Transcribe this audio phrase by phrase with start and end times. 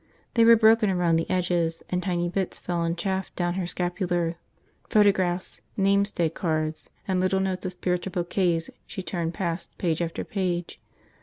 [0.33, 4.33] They were broken around the edges and tiny bits fell in chaff down her scapular.
[4.89, 10.23] Photographs, name's day cards, and little notes of spiritual bouquets she turned past, page after
[10.23, 10.81] page.